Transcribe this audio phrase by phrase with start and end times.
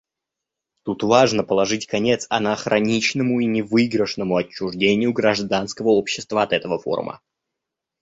[0.83, 7.21] Тут важно положить конец анахроничному и невыигрышному отчуждению гражданского общества от этого форума.